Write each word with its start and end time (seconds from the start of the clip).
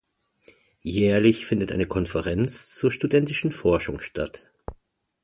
Jährlich 0.81 1.45
findet 1.45 1.71
eine 1.71 1.85
Konferenz 1.85 2.71
zur 2.73 2.89
studentischen 2.91 3.51
Forschung 3.51 3.99
statt. 3.99 4.41